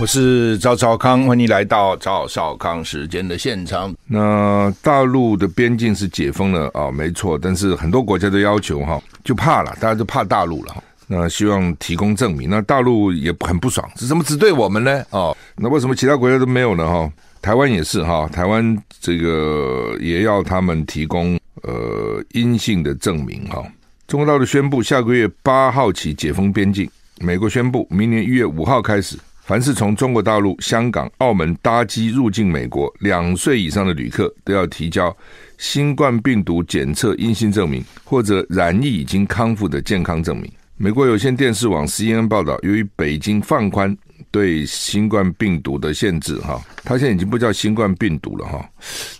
[0.00, 3.92] 我是赵少康，欢迎来到赵少康时间的现场。
[4.06, 10.84] 那大陆的边境是解封了啊，没错，但是很多国家都要求哈，就怕了，大家都怕大陆了。
[11.08, 15.04] 那希望提供证明，那大陆也很不爽，是怎么只对我们呢？
[15.10, 16.86] 哦，那为什么其他国家都没有呢？
[16.86, 17.12] 哈，
[17.42, 23.64] 台湾也是哈，台湾这个也要他们提供呃阴性的证明哈。
[24.06, 29.18] 中国大陆宣布下个月八号起解封边境，美国宣布明年一月五号开始。
[29.48, 35.16] 凡是从中国大陆、香港、澳门搭机入境美国两岁以上的旅客，都要提交
[35.56, 40.52] 新冠病毒检测阴性证明，或者染疫已经康复的健康证明。
[40.76, 43.96] 美国有线电视网 CNN 报道，由于北京放宽
[44.30, 48.70] 对新冠病毒的限制，哈，它现在已经不叫新冠病毒了，哈，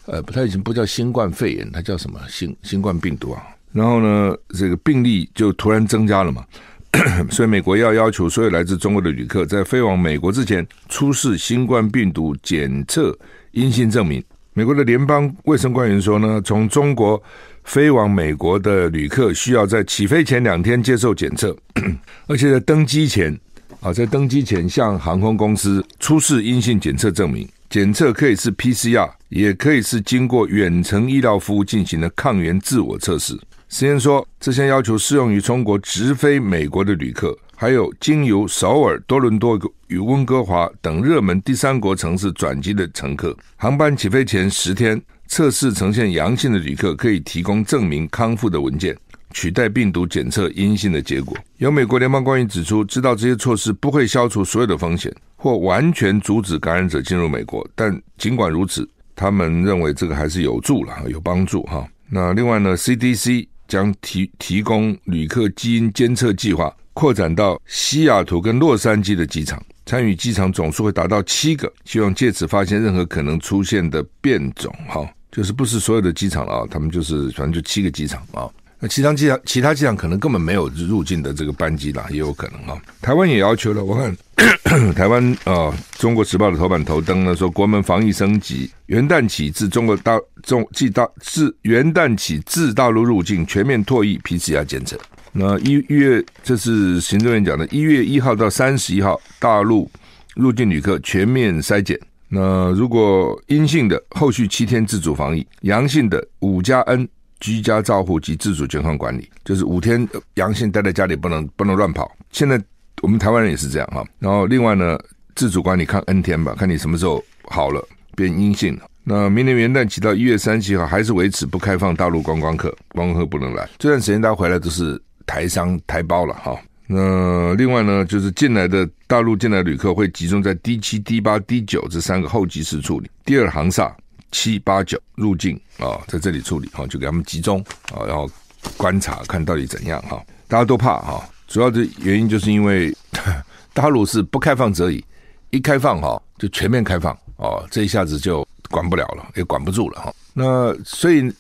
[0.04, 2.20] 呃，它已经不叫新冠肺炎，它叫什么？
[2.28, 3.42] 新新冠病毒啊。
[3.72, 6.44] 然后呢，这个病例就突然增加了嘛。
[7.30, 13.16] 所以，美国要要求所有来自中国的旅客在飞往美国之前出示新冠病毒检测
[13.52, 14.22] 阴性证明。
[14.54, 17.22] 美国的联邦卫生官员说呢，从中国
[17.64, 21.56] 飞往美国的旅客需要在起飞前两天接受检测，
[22.26, 23.38] 而且在登机前
[23.80, 27.46] 啊，在登机前向航空公司出示阴性检测证明。
[27.70, 33.38] 检测可以是 PCR，也可以是经过远程医疗服务进行的抗原自我测试。
[33.70, 43.36] CNN 说，这项要求适用于中国直飞美国的旅客，还有经由首尔、多伦多与温哥华等热门第三国城市转机的乘客。
[43.56, 48.96] 航班起飞前十天测试呈现阳性的旅客，可以提供证明康复的文件，
[49.32, 51.36] 取代病毒检测阴性的结果。
[51.58, 61.86] 有美国联邦官员指出，知道这些措施不会消除所有的风险，或完全阻止感染者进入美国，但尽管如此，他们认为这个还是有助了，有帮助哈。
[62.08, 63.46] 那另外呢，CDC。
[63.68, 74.74] 将提提供旅客基因监测计划扩展到西雅图跟洛杉矶的机场，参与机场总数会达到七个，希望借此发现任何可能出现的变种。
[74.88, 78.50] 哈，就是不是所有的机场了啊，他们就是反正就七个机场啊。
[78.80, 82.80] 那其他机场，其他机场可能根本没有入境的这个班机啦，也有可能啊。
[83.00, 84.16] 台湾也要求了，我看
[84.94, 85.52] 台湾啊，
[85.98, 94.96] 《中国时报》的头版头登呢，说国门防疫升级，元旦起自中国大中即大自元旦起自大陆入境全面唾液 PCR 检测。
[95.32, 99.90] 那一月，这是行政院讲的，一月一号到三十一号，大陆
[100.36, 101.98] 入境旅客全面筛检。
[102.28, 107.08] 那如果阴性的，后续七天自主防疫；阳性的，五加 N。
[107.40, 112.10] 居家照护及自主健康管理，就是五天阳性待在家里，不能不能乱跑。
[112.32, 112.60] 现在
[113.00, 114.04] 我们台湾人也是这样哈。
[114.18, 114.98] 然后另外呢，
[115.36, 117.80] 自主管理看 N 天吧，看你什么时候好了
[118.16, 118.82] 变阴性了。
[119.04, 123.68] 那明年元旦起到一月三十号，还是维持不开放大陆观光客，观光客不能来。
[123.78, 126.58] 这段时间大家回来都是台商台胞了哈。
[126.86, 133.08] 那另外呢，就是进来的大陆进来的旅客会集中在 D 七、D 八、D 九这三个候机室处理。
[133.24, 133.94] 第二航厦。
[134.30, 137.60] 七八九入境啊，在这里处理哈，就给他们集中
[137.92, 138.30] 啊，然后
[138.76, 140.22] 观察看到底怎样哈。
[140.46, 142.94] 大家都怕哈，主要的原因就是因为
[143.72, 145.04] 大陆是不开放则已，
[145.50, 150.14] 一开放哈就全面开放哦，这一下子就管不了了，也管不住了哈。
[150.34, 151.32] 那所以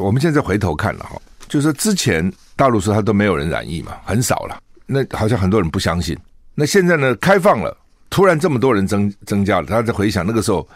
[0.00, 6.16] 我们现在回头看了哈，就是之前大陆说他都没有人染疫嘛，很少了，那好像很多人不相信。
[6.54, 7.76] 那现在呢，开放了，
[8.08, 10.68] 突然这么多人增增加了，他在回想那个时候。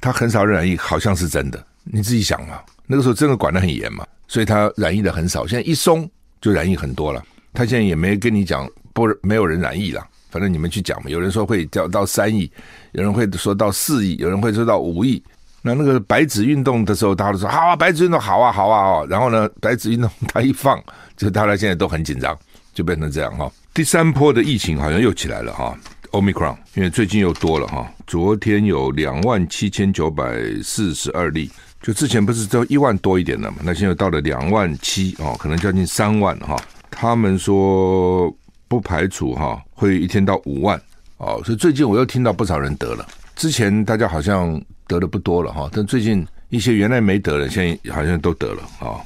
[0.00, 1.64] 他很少染疫，好像是真的。
[1.84, 5.46] 你自己想嘛，那个时候真的管得很严嘛，所以他染疫的很少。
[5.46, 6.08] 现在一松
[6.40, 7.22] 就染疫很多了。
[7.52, 11.10] 他现在也没跟你讲不没有人染疫了，反正你们去讲嘛。
[11.10, 12.50] 有人说会掉到三亿，
[12.92, 15.22] 有人会说到四亿，有人会说到五亿。
[15.62, 19.04] 那那个白纸运动的时候，大家都说好啊，白纸运动好啊，好啊。
[19.08, 20.82] 然后呢，白纸运动他一放，
[21.16, 22.38] 就大家现在都很紧张，
[22.72, 23.50] 就变成这样哈。
[23.74, 25.76] 第三波的疫情好像又起来了哈。
[26.12, 36.56] Omicron，因为最近又多了哈，昨天有两万七千九百四十二例，就之前不是只有一万多一点的嘛，那现在到了两万七哦，可能将近三万哈。
[36.90, 38.34] 他们说
[38.66, 40.80] 不排除哈会一天到五万
[41.18, 43.06] 哦，所以最近我又听到不少人得了，
[43.36, 48.98] 之前大家好像得的不多了哈，但最近一些原来没得的，现在好像都得了啊。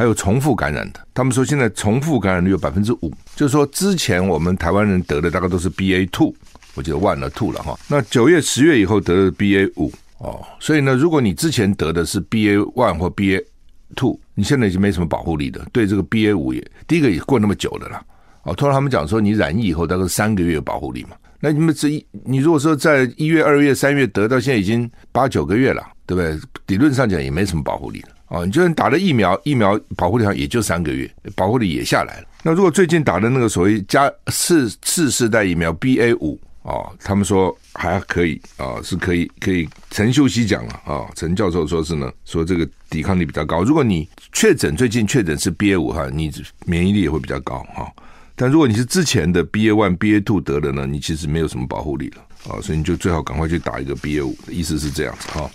[0.00, 6.34] 还有重复感染的，他们说现在重复感染率有百分之五，就是说之前我们台湾人得的大概都是 BA two。
[6.74, 7.78] 我记得 one 了 two 了哈。
[7.86, 13.44] 那九月、十月以后得的 BA 五哦，所以呢，如果你之前得的是 BA one 或 BA
[13.94, 15.60] two，你现在已经没什么保护力的。
[15.70, 18.02] 对这个 BA 五也，第一个也过那么久了啦。
[18.44, 21.10] 哦，通常他们讲说，你染疫以后大概三个月有保护力嘛。
[21.40, 26.40] 那你们这一，你如果说在一月、二月、三月得到现在已经八九个月了，对不对？
[26.68, 28.08] 理论上讲也没什么保护力了。
[28.30, 32.26] 哦，你就算打了疫苗，疫苗保护力上也就三个月，保护力也下来了。
[32.44, 39.68] 那如果最近打的那个所谓加四次世代疫苗 BA 五哦，他们说还可以啊、哦，是可以可以。
[39.90, 43.64] 陈秀熙讲了啊、哦，陈教授说是呢，说这个抵抗力比较高。
[43.64, 46.30] 如果你确诊最近确诊是 BA 五哈，你
[46.66, 48.02] 免疫力也会比较高哈、哦。
[48.36, 55.50] 但如果你是之前的 BA one、BA two 得的呢，你其实没有什么保护力了啊、所以你就最好赶快去打一个 BA 五，意思是这样子哈。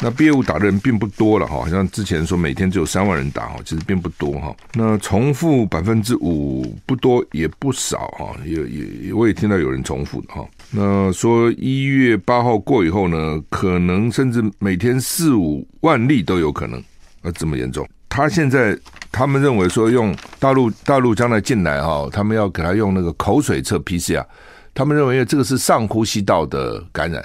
[0.00, 4.54] 那 BA 五打的人并不多了哈，好像之前说每天只有三万人打哈，其实并不多哈。
[4.72, 10.44] 那重复百分之五不多也不少哈，也也我也听到有人重复的哈。
[10.72, 16.78] 那说一月八号过以后呢，可能甚至每天四五万例都有可能，
[17.22, 17.88] 啊这么严重。
[18.08, 18.76] 他现在
[19.10, 24.24] 他们认为说用大陆大陆将来进来哈，他们要给他用那个口水测 PCR，
[24.74, 27.24] 他们认为这个是上呼吸道的感染。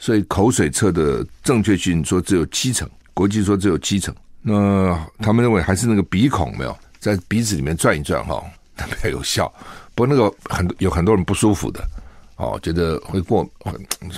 [0.00, 4.14] 所以口水测的正确性说只有七成，国际说只有七成。
[4.42, 8.40] 那他们认为还是那个鼻孔没有在鼻子里面转一转哈，
[8.78, 9.52] 那比较有效。
[9.96, 11.84] 不过那个很多有很多人不舒服的
[12.36, 13.44] 哦，觉得会过，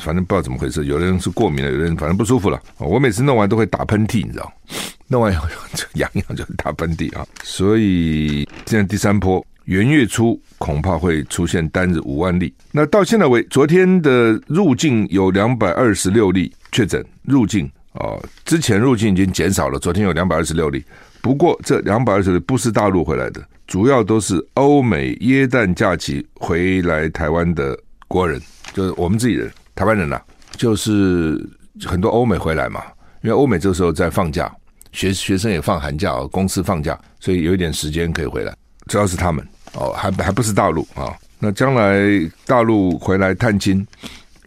[0.05, 0.85] 反正不知道怎么回事。
[0.85, 2.63] 有的人是过敏了，有的人反正不舒服了。
[2.77, 4.53] 我每次弄完都会打喷嚏，你知道，
[5.09, 7.27] 弄完以后就 痒痒就打喷嚏啊。
[7.43, 9.43] 所以现在第三波。
[9.65, 12.53] 元月初恐怕会出现单日五万例。
[12.73, 19.79] 那到现在为昨天的入境有两百二十六例确诊入境啊、哦，之前入境已经减少了。
[19.79, 20.85] 昨天有两百二十六例，
[21.21, 28.41] 不过这两百二十例不是大陆回来的，主要都是欧美耶诞假期回来台湾的国人，
[28.73, 30.21] 就是我们自己人，台湾人呐、
[30.53, 31.45] 就是
[31.85, 32.81] 很多欧美回来嘛，
[33.23, 34.53] 因为欧美这时候在放假，
[34.93, 38.55] 学学生也放寒假，公司放假，所以有一点时间可以回来，
[38.91, 39.47] 主要是他们。
[39.75, 41.17] 哦，还还不是大陆啊？
[41.39, 42.03] 那将来
[42.45, 43.87] 大陆回来探亲，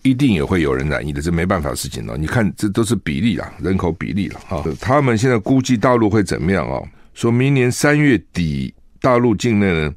[0.02, 2.18] 一定也会有人染疫的，这没办法的事情了。
[2.18, 4.62] 你看，这都是比例啊，人口比例了哈。
[4.82, 6.78] 他们现在估计大陆会怎么样啊？
[7.14, 9.96] 说明年三月底，大陆境内呢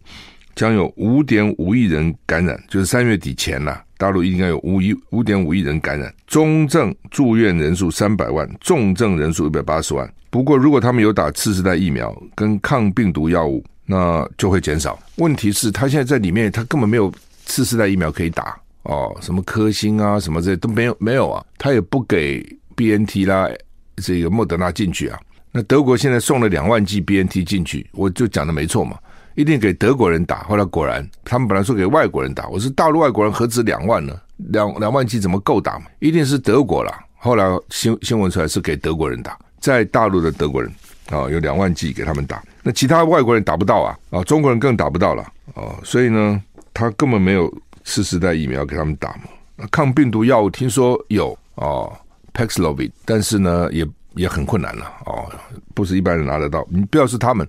[0.55, 10.09] 将有五点五亿人感染，就是三月底前呐，大陆应该有五亿五点五亿人感染，中症住院人数三百万，重症人数一百八十万。
[10.31, 13.65] 不过，如果他们有打次世代疫苗跟抗病毒药物。
[13.87, 14.99] 那就会减少。
[15.17, 17.11] 问题是，他现在在里面，他根本没有
[17.45, 21.45] 次世代疫苗可以打哦，什么科兴啊，什么这些都没有，没有啊。
[21.57, 22.45] 他也不给
[22.75, 23.49] BNT 啦，
[23.97, 25.19] 这个莫德纳进去啊。
[25.53, 28.99] 那德国现在送了两万剂 BNT 进去，我就讲的没错嘛，
[29.37, 30.43] 一定给德国人打。
[30.43, 34.15] 后来果然，他们本来说给外国人打，我说大陆外国人何止两万呢？
[34.51, 35.87] 两两万剂怎么够打嘛？
[36.01, 37.03] 一定是德国啦。
[37.15, 40.71] 后来新新闻出来是给德国人打，在大陆的德国人。
[41.11, 45.25] 啊、有两万剂给他们打，那其他外国人打不到啊，啊，中国人更打不到了，
[45.55, 46.43] 哦，所以呢，
[46.75, 47.49] 他根本没有
[47.85, 49.69] 次世代疫苗给他们打嘛。
[49.71, 51.97] 抗病毒药物听说有哦
[52.35, 53.87] ，Paxlovid，但是呢，也
[54.17, 55.31] 也很困难了，哦，
[55.75, 56.67] 不是一般人拿得到。
[56.69, 57.49] 你不要是他们，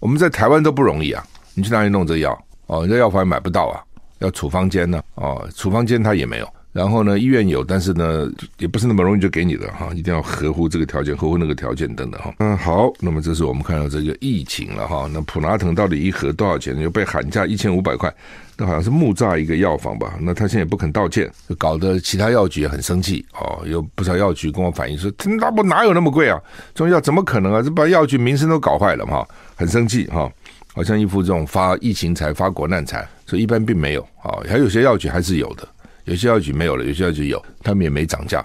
[0.00, 1.24] 我们在台湾都不容易啊，
[1.54, 2.38] 你去哪里弄这药？
[2.66, 3.82] 哦，你在药房也买不到啊，
[4.18, 6.48] 要处方间呢，哦，处方间他也没有。
[6.70, 12.32] 然后呢，医院有，但是呢，也不是那么容易就给你的哈，一定要合乎这个条件，合乎那个条件等等哈。
[12.38, 15.08] 嗯，好，那么这是我们看到这个疫情了哈。
[15.12, 16.78] 那普拿腾到底一盒多少钱？
[16.78, 18.14] 又被喊价一千五百块，
[18.56, 20.14] 那好像是木栅一个药房吧？
[20.20, 23.62] 那他现在也不肯道歉，就搞得其他药局也很生气哦。
[23.66, 26.40] 有不少药局跟我反映说，那不哪有那么贵啊？
[26.74, 27.62] 这种药怎么可能啊？
[27.62, 29.26] 这把药局名声都搞坏了嘛，
[29.56, 30.30] 很生气哈。
[30.74, 34.38] 好像一副这种发疫情财、发国难财，所以一般并没有啊。
[34.46, 35.66] 还有些药局还是有的。
[36.08, 38.40] 有些药局没有了，有些药局有，他们也没涨价，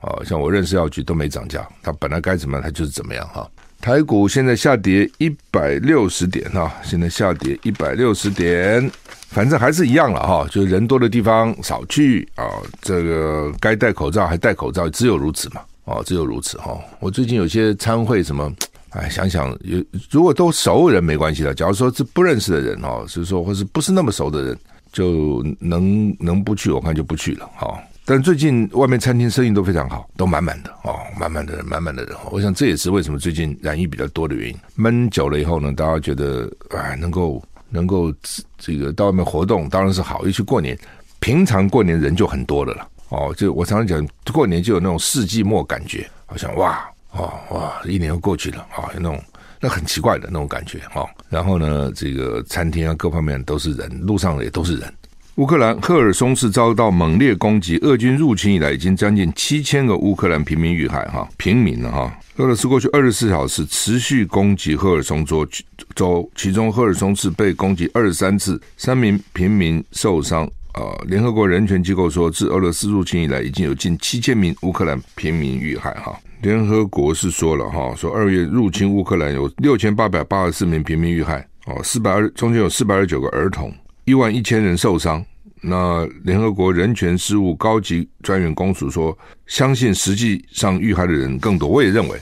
[0.00, 3.48] 啊，像我认识药局都没涨价，它本来该怎么样，它就是怎么样哈。
[3.80, 8.90] 台股现在下跌一百六十点哈，现在下跌一百六十点，
[9.28, 12.44] 反正还是一样了哈，就是人多的地方少去啊，
[12.82, 16.78] 这个该戴口罩还戴口罩，只有如此嘛，哦，只有如此哈。
[17.00, 18.52] 我最近有些参会什么，
[18.90, 24.58] 哎，想想有如果都熟人没关系的，假如说是不认识的人哦，是说或是不是那么熟的人。
[24.96, 27.78] 就能能不去，我看就不去了哈。
[28.06, 32.16] 但最近外面餐厅生意都非常好，都满满的哦，满满的人，满满的人。
[32.30, 34.56] 我想这也是为什么最近染疫比较多的原因。
[34.74, 38.10] 闷久了以后呢，大家觉得哎，能够能够
[38.56, 40.24] 这个到外面活动当然是好。
[40.24, 40.78] 尤其过年，
[41.20, 43.34] 平常过年人就很多的了哦。
[43.36, 49.22] 就我常常讲，过年就有那种世纪末感觉，好像哇哦哇，一年又过去了啊，有那种。
[49.58, 54.92] 那很奇怪的那种感觉哈，然后呢，这个餐厅啊，各方面都是人，路上也都是人，
[55.36, 62.18] 乌克兰赫尔松市遭到猛烈攻击，俄军入侵以来已经将近七千个乌克兰平民遇害，哈，平民了哈。
[62.36, 65.46] 俄罗斯过去二十四小时持续攻击赫尔松州，
[65.94, 70.48] 州其中赫尔松市被攻击二十三次，三名平民受伤。
[70.72, 75.94] 啊，联合国人权机构说，自俄罗斯入侵以来，已经有近七千名乌克兰平民遇害。
[75.94, 83.72] 哈，联合国是说了哈，说二月入侵乌克兰有六千八百八十四名平民遇害，哦，四百二中间有四百二十九个儿童，
[84.04, 85.24] 一万一千人受伤。
[85.62, 89.16] 那联合国人权事务高级专员公署说，
[89.46, 91.68] 相信实际上遇害的人更多。
[91.68, 92.20] 我也认为，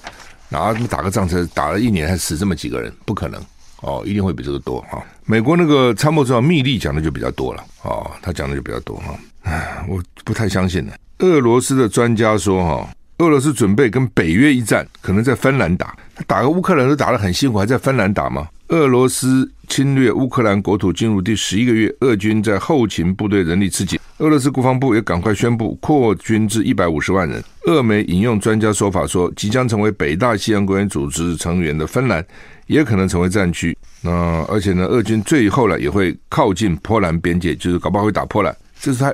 [0.48, 3.42] 哪打个仗才打了一年，还死这么几个人，不可能
[3.82, 5.04] 哦，一定会比这个多哈。
[5.26, 9.18] 美国那个参谋长密利讲的就比较多了哦，他讲的就比较多哈。
[9.42, 10.92] 唉，我不太相信呢。
[11.18, 12.88] 俄罗斯的专家说哈，
[13.24, 15.96] 俄罗斯准备跟北约一战，可能在芬兰打。
[16.14, 18.46] 他打个乌克兰都打得很辛苦，还在芬兰打吗？
[18.68, 23.98] 俄罗斯侵略乌克兰国土进入第十一个月，俄军在后勤部队人力吃紧。
[24.18, 27.42] 俄罗斯国防部也赶快宣布扩军至一百五十万人。
[27.66, 32.24] 俄媒引用专家说法说，即将成为北大西洋公约组织成员的芬兰，
[32.66, 33.76] 也可能成为战区。
[34.02, 34.12] 那
[34.48, 38.54] 而且呢，俄军最后呢也会靠近波兰边界，就是搞不好会打波兰。
[38.80, 39.12] 这是他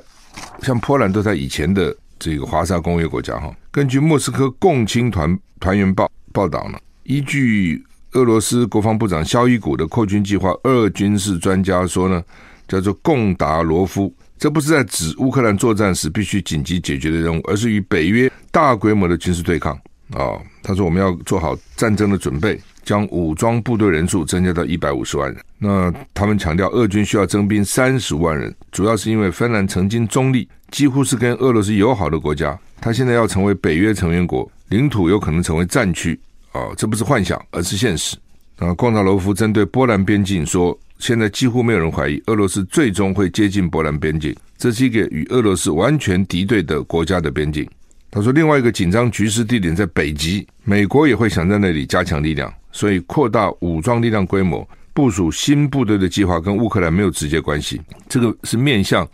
[0.63, 3.53] 像波兰都在以前的这个华沙公约国家哈。
[3.73, 7.85] 根据莫斯科共青团团员报报道呢，依据。
[8.15, 12.21] 俄罗斯国防部长肖伊古的扩军计划，俄军事专家说呢，
[12.67, 19.73] 叫做贡达罗夫，这不是在指乌克兰作战时必须紧急解决的任务，而是与北约大规模的军事对抗
[20.11, 20.43] 啊、哦。
[20.61, 25.43] 他说，我们要做好战争的准备，将武装部队人数增加到一百五十万人。
[25.59, 36.19] 那他们强调，俄军需要增兵三十万人，主要是因为芬兰曾经中立，几乎是跟俄罗斯友好的国家，它现在要成为北约成员国，领土有可能成为战区。
[36.53, 38.17] 哦，这不是幻想，而是现实。
[38.59, 47.69] 啊，贡塔罗夫针对波兰边境说，现在几乎没有人怀疑俄罗斯最终会接近波兰边境，这是一个与俄罗斯完全敌对的国家的边境。
[48.11, 57.81] 他说，另外一个紧张局势地点在北极，美国也会想在那里加强力量，所以扩大武装力量规模、部署新部队的计划跟乌克兰没有直接关系。
[58.09, 59.09] 这个是面向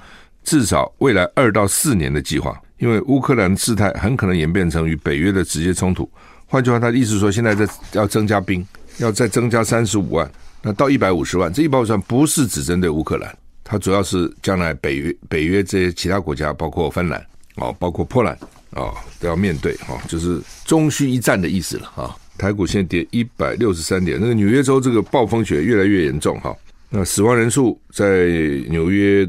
[0.45, 6.11] 至少未来二到四年的计划，因为乌克兰事态很可能演变成与北约的直接冲突。
[6.47, 8.65] 换句话，他的意思说，现在在要增加兵，
[8.99, 10.31] 要再增加三十五万，
[10.63, 11.53] 那到一百五十万。
[11.53, 17.21] 这一百五十万不是只针对乌克兰，它主要是将来北约、北约这些其他国家，包括芬兰
[17.57, 18.39] 哦，包括波兰
[18.71, 22.15] 哦，都要面对哈，就是终须一战的意思了啊。
[22.39, 26.55] 台股现在跌一百六十三点，那个纽约州这个暴风雪越来越严重哈。
[26.89, 28.27] 那死亡人数在
[28.69, 29.29] 纽约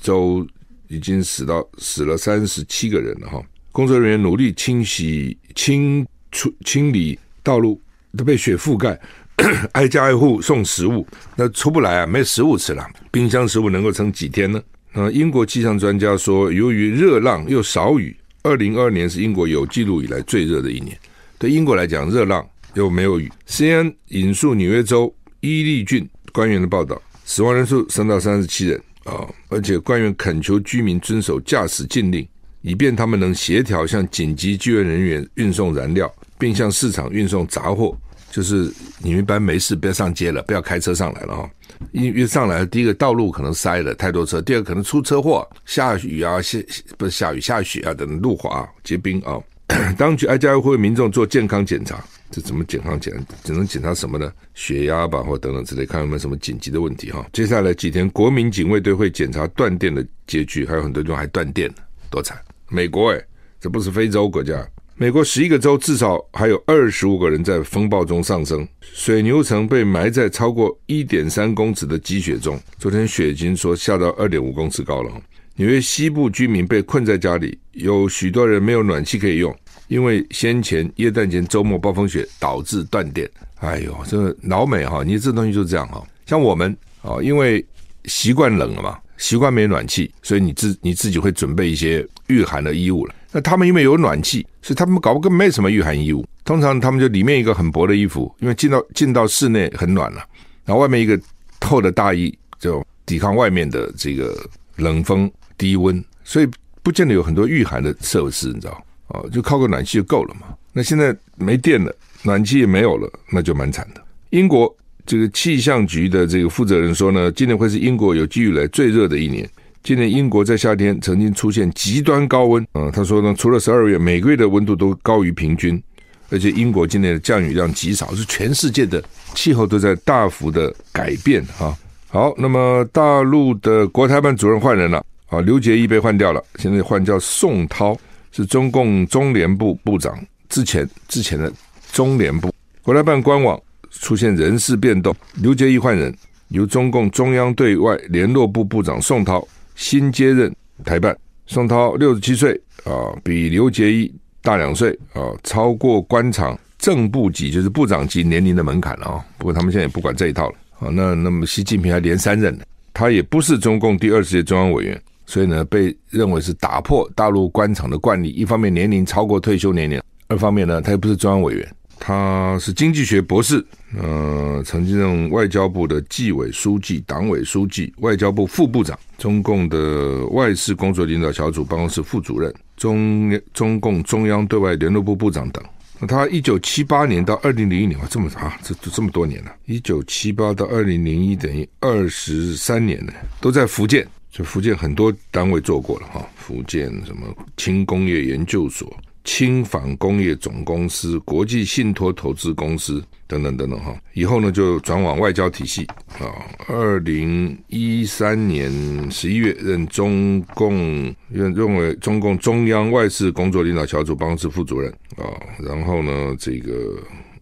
[0.00, 0.46] 州
[0.88, 3.42] 已经死到死了三十七个人了哈，
[3.72, 6.06] 工作人员努力清洗清。
[6.32, 7.80] 出清理道路
[8.16, 8.96] 都被雪覆盖，
[9.74, 11.04] 挨家挨户送食物，
[11.34, 12.86] 那出不来啊，没食物吃了。
[13.10, 14.62] 冰箱食物能够撑几天呢？
[14.92, 20.96] 那英国气象专家说，由于热浪又少雨，二零二二年是英国有记录以来最热的一年。
[21.40, 23.32] 对英国来讲，热浪又没有雨。
[23.48, 32.28] CNN 引述纽约州伊利郡官员的报道，死亡人数升到三十七人啊，而且官员恳求居民遵守驾驶禁令，
[32.60, 36.12] 以便他们能协调向紧急救援人员运送燃料。
[36.38, 37.94] 并向市场运送杂货，
[38.30, 41.50] 就是你们一般没事不要上街了，不要开车上来了哈。
[41.92, 46.58] 因为上来第一个道路可能塞了太多车，第二个可能出车祸，下雨啊下
[46.96, 49.38] 不是下雨下雪啊等路滑结冰啊。
[49.96, 53.14] 当局挨家挨户民众做健康检查，这怎么健康检？
[53.44, 54.32] 只能检查什么呢？
[54.54, 57.24] 血压吧或等等之类，看有没有什么紧急的问题哈。
[57.32, 61.72] 接下来几天，国民警卫队会检查断电的街区，还有很多地方还断电，
[62.10, 62.38] 多惨！
[62.68, 63.24] 美国诶，
[63.60, 64.66] 这不是非洲国家。
[64.96, 72.60] 美国十一个州至少还有二十五个人在风暴中丧生，水牛城被埋在超过一点三公尺的积雪中。
[72.78, 75.10] 昨天雪已经说下到二点五公尺高了。
[75.56, 79.54] 纽约西部居民被困在家里，有许多人没有暖气可以用，
[79.88, 83.28] 因为先前耶诞节周末暴风雪导致断电。
[83.56, 86.02] 哎呦，这个老美哈，你这东西就是这样哈。
[86.24, 87.64] 像我们啊，因为
[88.06, 93.14] 习惯冷了嘛，习惯没暖气，所以你自你自己会准备一些御寒的衣物了。
[93.32, 96.26] 那他们因为有暖气，所以他们搞不根本没什么御寒衣物。
[96.44, 100.24] 通常他们就里面一个很薄的衣服，因为进到进到室内很暖了，
[100.64, 101.20] 然后外面一个
[101.60, 104.34] 厚的大衣，就抵抗外面的这个
[104.76, 105.30] 冷风
[105.60, 106.48] 低温，所以
[106.82, 108.82] 不见得有很多御寒的设施，你知道？
[109.08, 110.46] 哦，就靠个暖气就够了嘛。
[110.72, 114.02] 那现在没电了，暖气也没有了，那就蛮惨的。
[114.30, 114.74] 英国
[115.04, 119.46] 这个气象局的这个负责人说呢，今年会是英国有记录来最热的一年。
[119.82, 125.82] 今年英国在夏天曾经出现极端高温，嗯，他说呢，除了十二月，每个月的温度都高于平均，
[126.30, 129.02] 而且英国今年的降雨量极少，是全世界的
[129.34, 131.76] 气候都在大幅的改变哈。
[132.08, 137.96] 好，那么大陆的国台办主任换人了，啊，刘结一被换掉了，现在换叫宋涛，
[138.32, 140.18] 是中共中联部部长，
[140.48, 141.50] 之前之前的
[141.92, 143.58] 中联部国台办官网
[143.90, 146.14] 出现人事变动，刘结一换人，
[146.48, 149.46] 由中共中央对外联络部部长宋涛
[149.76, 151.16] 新接任台办。
[151.46, 159.24] 宋涛六十七岁啊，比刘结一大两岁啊，超过官场正部级，就是部长级年龄的门槛了啊。
[159.36, 160.88] 不过他们现在也不管这一套了啊。
[160.92, 168.30] 那那么习近平还连三任呢，他也不是中共第二十届中央委员，所以呢，被认为是打破大陆官场的惯例。
[168.30, 171.74] 一方面年龄超过退休年龄，二方面呢，他又不是中央委员。
[172.00, 173.64] 他是经济学博士，
[173.96, 185.62] 呃，曾经任外交部的纪委书记、党委书记、外交部副部长、中共的外事工作领导小组办公室副主任、中中共中央对外联络部部长等。
[186.08, 189.52] 他一九七八年到二零零一年，哇，这么长，这这么多年了。
[189.66, 198.90] 一九七八到二零零一等于二十三年呢，都在福建，就福建很多单位做过了哈，福建什么轻工业研究所。
[199.22, 205.84] 轻纺工业总公司、国际信托投资公司等等等等哈，以后呢就转往外交体系
[206.18, 206.32] 啊。
[206.66, 208.72] 二零一三年
[209.10, 216.98] 十一月任中共任认为中共中央外事工作领导小组办公室副主任啊，然后呢这个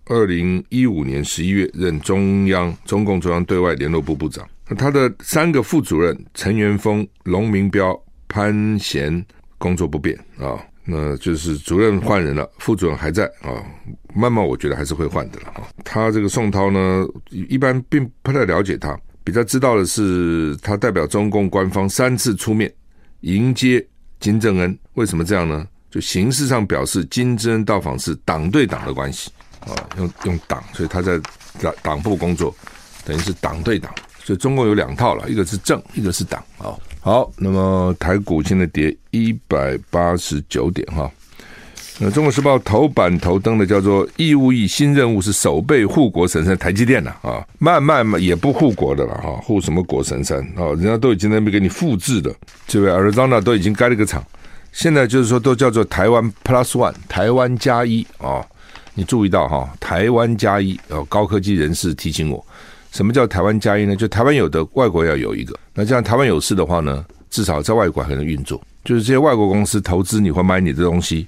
[0.06, 4.44] 二零一五年十一月任中央中共中央对外联络部部长。
[4.76, 7.98] 他的三个副主任陈元峰、龙明标、
[8.28, 9.24] 潘贤
[9.56, 10.58] 工作不变啊。
[10.90, 13.60] 那就是主任换人了，副主任还在啊，
[14.14, 15.68] 慢慢我觉得还是会换的了啊。
[15.84, 22.72] 他这个宋涛呢，一般并不太了解他，比较知道的是他代表中共官方三次出面
[23.20, 23.86] 迎接
[24.18, 25.68] 金正恩，为什么这样呢？
[25.90, 31.20] 就形式上表示金正恩到访是党对党的关系啊，用用党，所以他在
[31.60, 32.54] 党党部工作，
[33.04, 33.94] 等于是党对党，
[34.28, 36.76] 所以中共有两套了，一个是正，一个是党啊。
[37.00, 41.10] 好，那么台股现在跌一百八十九点哈。
[41.98, 50.68] 那《中国时报》头版头登的叫做“义务役新任务是守备护国神山台积电了啊，慢慢嘛也不护国的了哈，护什么国神山啊？
[50.74, 52.30] 人家都已经在那边给你复制的，
[52.66, 54.22] 这位 Arizona 都已经盖了个厂，
[54.72, 58.44] 现在就是说都叫做台湾 Plus One，台湾加一啊。
[58.92, 62.44] 你注意到哈，台湾加一哦，高科技人士提醒我。
[62.90, 63.94] 什么叫台湾加一呢？
[63.94, 65.54] 就台湾有的，外国要有一个。
[65.74, 68.60] 那这样台湾有事的话呢，至少在外国还能运作。
[68.84, 71.26] 就是这些外国公司投资你或买你的东西，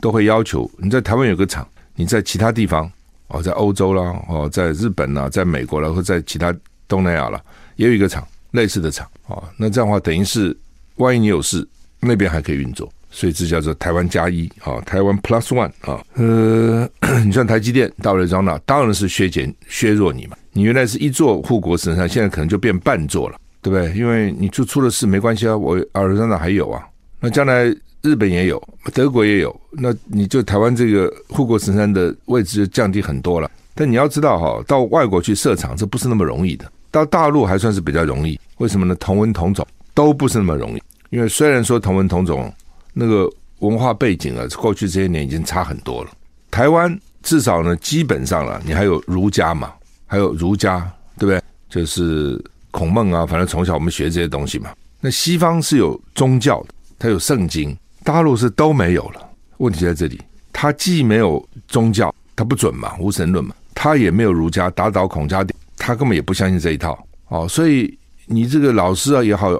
[0.00, 2.90] 都会要求你在台湾有个厂，你在其他地方
[3.28, 6.54] 哦，在欧洲啦，哦，在日本啦，在美国啦，或在其他
[6.88, 7.40] 东南亚啦，
[7.76, 9.42] 也有一个厂，类似的厂哦。
[9.56, 10.56] 那这样的话，等于是
[10.96, 11.66] 万一你有事，
[12.00, 12.90] 那边还可以运作。
[13.14, 16.02] 所以这叫做台湾加一啊，台湾 Plus One 啊。
[16.14, 16.88] 呃，
[17.26, 20.36] 你像台积电到了张那，当然是削减削弱你嘛。
[20.52, 23.92] 你原来是一座护国神山，现在可能就变半座了，对不对？
[23.98, 26.86] 因为你就出了事没关系啊，我阿尔山那还有啊，
[27.20, 27.64] 那将来
[28.02, 28.62] 日本也有，
[28.92, 33.50] 德国也有，那你就台湾这个护国神山的位置就降低很多了。
[33.74, 38.38] 但你要知道哈，到外国去设厂这不是那么容易的，到大陆还算是比较容易。
[38.58, 38.94] 为什么呢？
[38.96, 42.52] 同文同种都不是那么容易，因为虽然说同文同种，
[42.92, 43.26] 那个
[43.60, 46.10] 文化背景啊，过去这些年已经差很多了。
[46.50, 49.72] 台湾至少呢，基本上了，你还有儒家嘛。
[50.12, 50.78] 还有儒家，
[51.18, 51.42] 对不对？
[51.70, 52.38] 就是
[52.70, 54.68] 孔孟啊，反正从小我们学这些东西嘛。
[55.00, 59.26] 那西方是有宗教的，它有圣经，大陆是都没有了。
[59.56, 60.20] 问题在这里，
[60.52, 63.54] 它既没有宗教，它不准嘛，无神论嘛。
[63.74, 65.42] 它也没有儒家，打倒孔家，
[65.78, 67.48] 他根本也不相信这一套哦。
[67.48, 69.50] 所以你这个老师啊也好，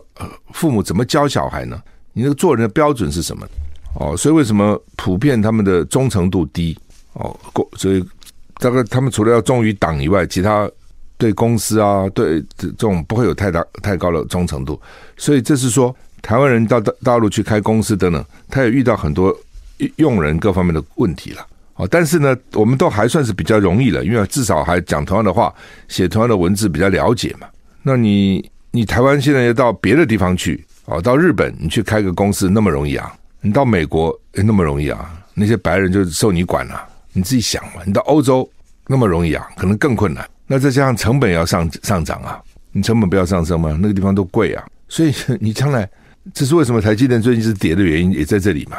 [0.53, 1.83] 父母怎么教小孩呢？
[2.13, 3.49] 你那个做人的标准是什么？
[3.95, 6.79] 哦，所以为什么普遍他们的忠诚度低？
[7.15, 8.05] 哦，过所以。
[8.63, 10.71] 大概他们除了要忠于党以外，其他
[11.19, 14.81] 对公司啊，对这种不会有太大太高的忠诚度。
[15.17, 19.37] 所以这是说，台湾人到大大陆去开公司等等，他也遇到很多
[19.97, 21.45] 用人各方面的问题了。
[21.75, 25.53] 哦，但是呢，我们都还算是比较容易了，因为至少还讲同样的话，
[25.89, 27.49] 写同样的文字，比较了解嘛。
[27.83, 33.13] 那你你台湾现在要到别的地方去，哦，到日本你去开个公司那么容易啊？
[33.41, 35.11] 你到美国那么容易啊？
[35.35, 36.89] 那些白人就受你管了。
[37.13, 38.49] 你自己想嘛，你到欧洲
[38.87, 39.49] 那么容易啊？
[39.57, 40.29] 可能更困难。
[40.47, 42.41] 那再加上成本要上上涨啊，
[42.73, 43.77] 你成本不要上升吗？
[43.81, 44.65] 那个地方都贵啊。
[44.89, 45.89] 所以 你将来，
[46.35, 48.79] 这是为什么台积电最近是跌的原因，也在这里嘛，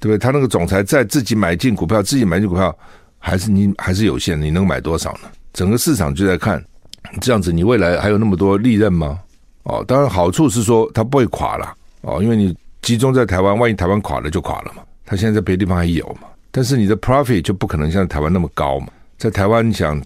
[0.00, 0.18] 对不对？
[0.18, 2.76] 他那个总裁在自己买进股票，自己买进股票，
[3.18, 5.28] 还是你还是有限，你能买多少呢？
[5.52, 6.62] 整个市场就在看
[7.20, 9.20] 这样子，你未来还有那么多利润吗？
[9.62, 14.82] 哦，当然好处是说它不会垮了哦，因为你集中在台湾，万一台湾垮了就垮了嘛。
[15.06, 16.28] 它现在在别的地方还有嘛。
[16.56, 18.86] 但是你的 profit 就不可能像台湾那么高嘛，
[19.18, 20.00] 在台湾你想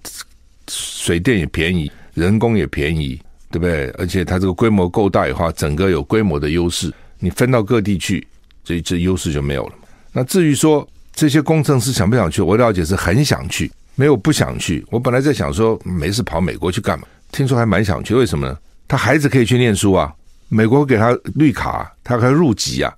[0.67, 3.91] 水电也便宜，人工也便宜，对不对？
[3.99, 8.27] 而且它这个规模够大的话，整个有规模的优势，你分到各地去，
[8.65, 9.75] 这这优势就没有了。
[10.11, 14.83] 那至于说这些工程师想不想去，我了解是很想去，没有不想去。
[14.91, 17.07] 我本来在想说，没事跑美国去干嘛？
[17.31, 18.59] 听说还蛮想去，为什么呢？
[18.89, 20.11] 他孩子可以去念书啊，
[20.49, 22.91] 美国给他绿卡，他可以入籍啊。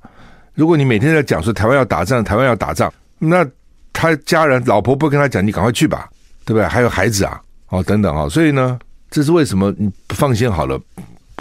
[0.55, 3.47] 如果你每天在讲说台湾要打仗，台湾要打仗，那
[3.93, 6.09] 他家人老婆不跟他讲，你赶快去吧，
[6.45, 6.67] 对不对？
[6.67, 8.79] 还有孩子啊，哦等等啊，所以呢，
[9.11, 10.81] 这是为什么你放心好了。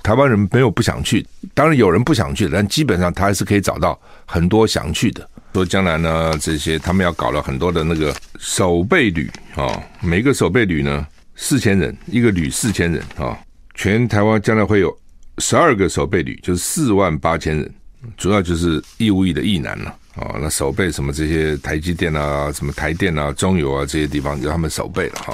[0.03, 5.27] 台湾人没有不想去，当然有人不想去，但基本上他还是可以找到很多想去的。
[5.53, 13.37] 说将来呢，这些他们要搞了很多的那个守备旅啊，每个守备旅呢四千人，一个旅四千人啊，
[13.75, 14.95] 全台湾将来会有
[15.37, 17.73] 十二个守备旅，就是四万八千人。
[18.15, 25.33] 主要就是义务役的役男了，哦那守备什么这些台积电啊、什么台电啊、中油啊这些地方，就他们守备了哈。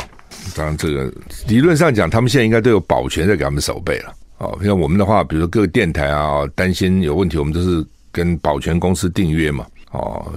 [0.56, 1.12] 当然，这个
[1.48, 4.52] 理论上讲，他们现在应该都有保全在给他们守备了啊。
[4.64, 9.66] 像我们的话，比如说各个电台啊，担心有问题，我们都是跟保全公司订约嘛。
[9.92, 10.34] 哦，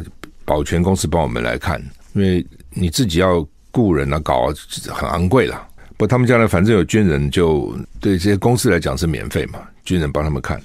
[0.47, 1.79] 保全公司帮我们来看，
[2.15, 4.53] 因为你自己要雇人啊，搞
[4.89, 5.63] 很昂贵了。
[5.99, 10.59] 不他们将来反正有军人，就对这些公司来讲是免费嘛，军人帮他们看。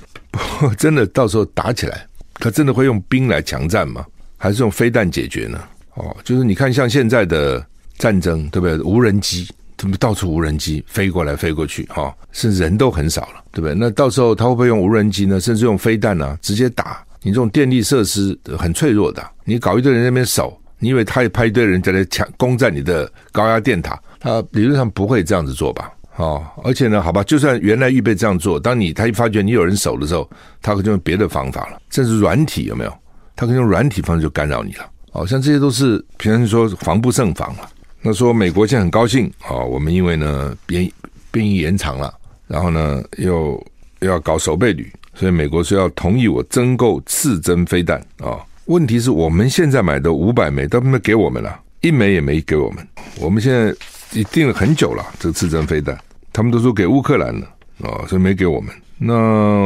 [0.78, 4.06] 真的到时候打起来，他真的会用兵来强占吗？
[4.38, 5.64] 还是用飞弹解决呢？
[5.96, 7.66] 哦，就是你看，像现在的
[7.98, 8.78] 战争，对不对？
[8.80, 11.84] 无人机，怎么到处无人机飞过来飞过去？
[11.86, 13.76] 哈、哦，甚至人都很少了，对不对？
[13.76, 15.40] 那到时候他会不会用无人机呢？
[15.40, 16.40] 甚至用飞弹呢、啊？
[16.42, 23.98] 直接打你这种电力设施很脆弱的，你搞一堆人在那边守，你以为他也派一堆人在那抢攻占你的高压电塔？
[24.20, 25.90] 他理论上不会这样子做吧？
[26.16, 30.30] 哦，而且呢，好吧，就算原来预备这样做，当你他一发觉你有人守的时候，
[30.62, 32.94] 他可能用别的方法了，甚至软体有没有？
[33.36, 34.86] 他可以用软体方式就干扰你了。
[35.14, 37.68] 哦，像这些都是平常说防不胜防了。
[38.00, 40.92] 那说美国现在很高兴，哦，我们因为呢兵
[41.32, 42.14] 兵役延长了，
[42.48, 43.66] 然后呢又
[44.02, 48.42] 又要搞守备旅，所以美国说要同意我增购次增飞弹啊、哦。
[48.66, 52.88] 问题是我们现在买的五百枚都没给我们了，一枚也没给我们，
[53.20, 53.76] 我们现在。
[54.14, 55.98] 已订了很久了，这个刺针飞弹，
[56.32, 57.48] 他们都说给乌克兰了
[57.82, 58.74] 啊，所以没给我们。
[58.98, 59.14] 那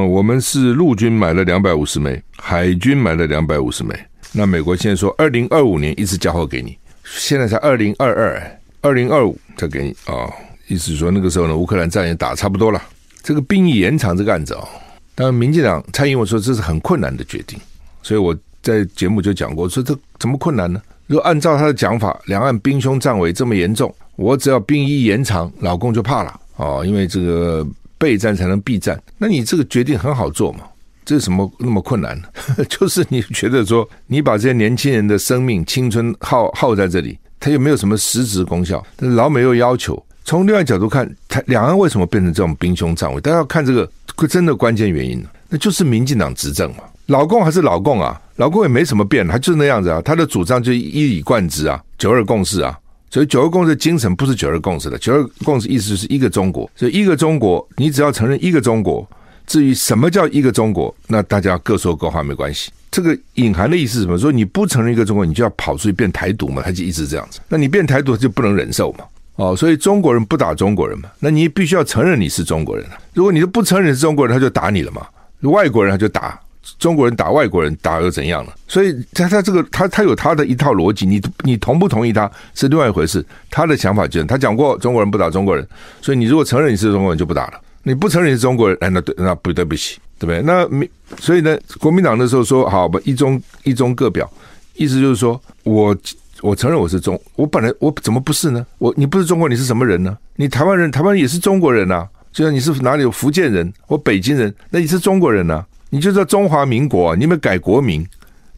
[0.05, 3.93] 我们是陆军买了两百五十枚，海军买了两百五十枚。
[4.31, 10.33] 那美国现在说二零二五年一次交货给你，现在才二零二二，二零二五再给你啊、哦，
[10.67, 12.81] 意思是说那个时候呢，乌克兰战也打差不多了。
[13.21, 14.67] 这个兵役延长这个案子、哦，
[15.13, 17.59] 当然民进党蔡英文说这是很困难的决定，
[18.01, 20.81] 所以我在节目就讲过，说这怎么困难呢？
[21.05, 23.93] 如果按照他的讲法，两岸兵凶战危这么严重。
[24.17, 27.65] 我只要兵役延长，老共就怕了哦，因为这个
[27.97, 29.01] 备战才能避战。
[29.17, 30.61] 那你这个决定很好做嘛？
[31.05, 32.27] 这是什么那么困难呢？
[32.67, 38.85] 就是你觉得说，你把这些年轻人的生命、青春耗耗在这里，他又没有什么实质功效。
[38.97, 43.21] 老美又要求，从另外角度看，台两岸为什么变成这种兵凶战危？
[43.21, 43.89] 大家要看这个
[44.27, 46.83] 真的关键原因，那就是民进党执政嘛。
[47.05, 52.77] 老共还是老共啊，老共也没什么变，他就是那样子啊，他的主张就一以贯之啊，九二共识啊。
[53.09, 56.69] 所以九二共识的精神不是九二共识的，九二共识意思就是一个中国。
[56.75, 59.07] 所以一个中国，你只要承认一个中国，
[59.45, 62.71] 至于什么叫一个中国，那大家各说各话没关系。
[62.91, 64.17] 这个隐含的意思是什么？
[64.17, 66.61] 说你不承认一个中国，你就要跑出去变台独嘛？
[66.61, 67.39] 他就一直这样子。
[67.47, 69.05] 那你变台独就不能忍受嘛？
[69.35, 71.09] 哦，所以中国人不打中国人嘛？
[71.19, 72.85] 那你必须要承认你是中国人。
[73.13, 75.05] 如果你都不承认你是中国人，他就打你了嘛？
[75.41, 76.39] 外国人他就打。
[76.79, 78.53] 中国人打外国人打又怎样了？
[78.67, 83.25] 所以他他这个他他有他的一套逻辑，你你同不同意他是另外一回事。
[83.49, 85.67] 他的想法就是他讲过中国人不打中国人，
[86.01, 90.41] 所以你如果承认你是中国人就不打了，你不承认你是中国人，哎，那对那不对不起，对不对？
[90.41, 90.87] 那民
[91.19, 94.29] 所以呢，国民党那时候说好吧，一中一中各表，
[94.75, 95.95] 意思就是说我
[96.41, 98.65] 我承认我是中，我本来我怎么不是呢？
[98.77, 100.17] 我你不是中国，你是什么人呢？
[100.35, 105.65] 你台湾人，台湾人也是中国人呐，就像你是哪里有福建人或北京人，那你是中国人呐。
[105.89, 108.05] 你就叫中华民国，你没有改国名，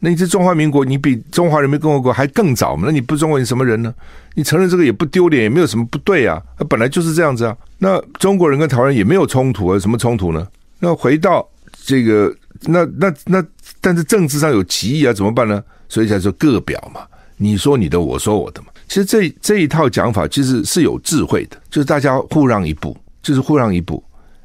[0.00, 2.84] 那你是中华民国，你比中华人民共和国还更早嘛？
[2.86, 3.94] 那你不中国人，你什么人呢？
[4.34, 6.42] 你承认这个也不丢脸，也没有什么不对啊。
[6.58, 7.56] 那本来就是这样子啊。
[7.78, 10.46] 那中国人跟台湾人也没有冲突啊，什么冲突呢？
[10.78, 11.46] 那回到
[11.84, 13.44] 这个，那那那，
[13.80, 15.62] 但是政治上有歧义啊，怎么办呢？
[15.88, 17.02] 所以才说各表嘛，
[17.36, 18.68] 你说你的，我说我的嘛。
[18.88, 24.02] 其实这这一套讲法其实是有智慧的，就是大家互让一步，就是互让一步，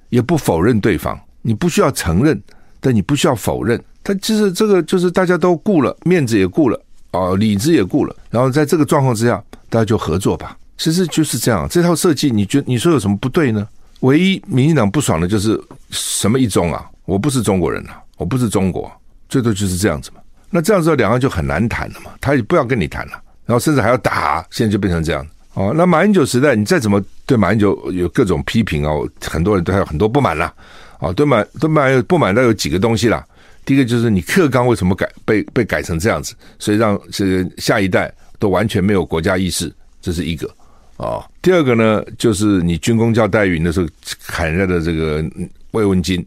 [0.10, 2.40] 也不否认对方，你不需要承认。
[2.86, 10.56] 但你不需要否认，他其实这个就是大家都顾了，面子也顾了，啊，里子也顾了，然后在这个状况之下，大家就合作吧。
[10.78, 13.68] 其实就是这样，这套设计，你觉你说有什么不对呢？
[14.02, 18.92] 唯一民进党不爽的就是什么一中啊，我不是中国人啊，我不是中国，
[19.30, 20.22] 最多就是这样子嘛。
[20.52, 23.14] 那这样子两岸就很难谈了嘛，他也不要跟你谈了，
[23.48, 30.54] 然后甚至还要打，现在就变成这样哦，那马英九时代，你再怎么对马英九有各种批评哦，很多人都还有很多不满啦。
[31.16, 33.26] 对马对马有不满，都有几个东西啦。
[33.66, 40.50] 第一个就是你课纲为什么改被被改成这样子，所以让这个下一代都完全没有国家意识，这是一个。
[40.98, 43.88] 哦，第二个呢，就是你军公教待遇那时候
[44.28, 45.22] 砍人家的这个
[45.72, 46.26] 慰问金，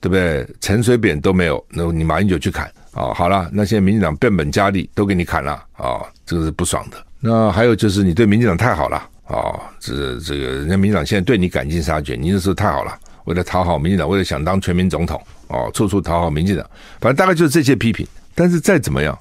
[0.00, 0.44] 对不对？
[0.60, 3.14] 陈水扁都没有，那你马英九去砍啊、哦？
[3.14, 6.96] 好了，那现在民进党变本加厉，都给你砍了啊、哦，这个是不爽的。
[7.20, 12.98] 那还有就是你对民进党太好了啊、哦，这这个人家民进党现在对你赶尽杀绝，你那时候太好了，
[13.28, 16.64] 为了讨好民进党，为了想当全民总统哦，处处讨好民进党，
[16.98, 18.06] 反正大概就是这些批评。
[18.34, 19.16] 但是再怎么样，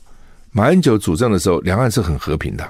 [0.52, 2.66] 马英九主政的时候，两岸是很和平的。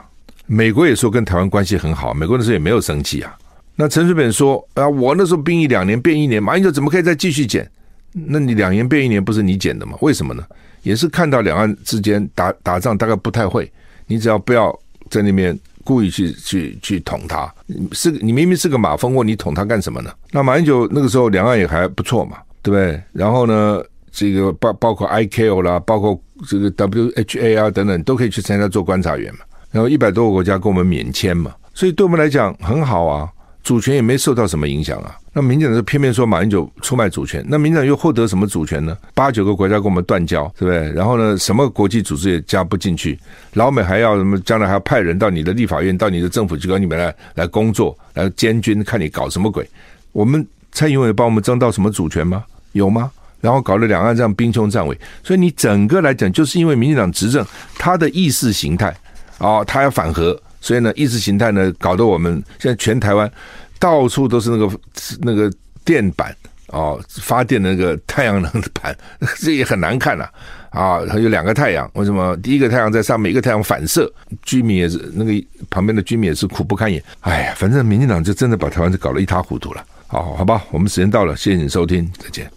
[0.47, 3.37] 美国也说跟台湾关系很好，美国那时候也没有生气啊。
[3.75, 7.69] 那陈水扁说啊，我那时候兵役两年变一年，马英九怎么可以再继续减？
[8.13, 9.95] 那你两年变一年不是你减的吗？
[10.01, 10.43] 为什么呢？
[10.81, 13.71] 也是看到两岸之间打打仗大概不太会，
[14.07, 14.73] 你只要不要
[15.09, 17.49] 在那边故意去去去捅他，
[17.93, 20.11] 是你明明是个马蜂窝，你捅他干什么呢？
[20.31, 23.01] 那马英九那个时候两岸也还不错嘛，对不对？
[23.13, 29.39] 然后呢，这个包包括 ICAO 啦，包括这个 WHA 啊等等，都可以去参加做观察员嘛。
[29.71, 33.29] 然后一百多个国家跟我们免签嘛，所以对我们来讲很好啊，
[33.63, 35.15] 主权也没受到什么影响啊。
[35.37, 38.97] 那民进党就偏偏说马英九出卖主权，那民进党又获得什么主权呢？
[39.13, 40.91] 八九个国家跟我们断交，对不对？
[40.93, 43.19] 然后呢，什么国际组织也加不进去，
[43.53, 44.35] 老美还要什么？
[44.41, 49.63] 将来还要派人到你的立法院、到你的政府机关里面来来工作、来监军，看你搞什么鬼？
[50.11, 52.43] 我们蔡英文帮我们争到什么主权吗？
[52.71, 53.11] 有吗？
[53.39, 57.45] 然后搞了两岸这样兵凶战危，所以你整个来讲，就是因为民进党执政，
[57.77, 58.91] 他的意识形态。
[59.37, 63.31] 哦，他要反核，所以呢，意识形态呢，搞得我们现在全台湾
[63.79, 64.79] 到处都是那个
[65.21, 65.51] 那个
[65.85, 66.35] 电板
[66.67, 68.95] 哦，发电的那个太阳能的板，
[69.39, 70.27] 这也很难看呐。
[70.69, 72.35] 啊，还、有两个太阳，为什么？
[72.37, 74.11] 第一个太阳在上面，一个太阳反射，
[74.43, 75.31] 居民也是那个
[75.69, 77.01] 旁边的居民也是苦不堪言。
[77.21, 79.83] 哎呀，反正民进党就真的把台湾就搞得一塌糊涂了。
[80.07, 82.56] 好，好吧，我们时间到了，谢谢你收听，再见。